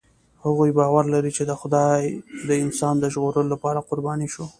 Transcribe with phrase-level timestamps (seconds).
[0.43, 2.01] هغوی باور لري، چې خدای
[2.47, 4.45] د انسان د ژغورلو لپاره قرباني شو.